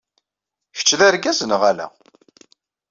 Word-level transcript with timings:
Kečč 0.77 0.89
d 0.99 1.01
argaz, 1.07 1.39
neɣ 1.43 1.61
ala? 1.69 1.87